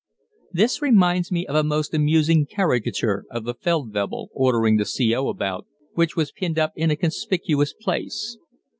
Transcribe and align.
This 0.51 0.81
reminds 0.81 1.31
me 1.31 1.45
of 1.45 1.55
a 1.55 1.63
most 1.63 1.93
amusing 1.93 2.47
caricature 2.47 3.23
of 3.29 3.43
the 3.43 3.53
Feldwebel 3.53 4.29
ordering 4.33 4.77
the 4.77 4.85
C.O. 4.85 5.27
about, 5.27 5.67
which 5.93 6.15
was 6.15 6.31
pinned 6.31 6.57
up 6.57 6.73
in 6.75 6.89
a 6.89 6.95
conspicuous 6.95 7.71
place. 7.75 8.39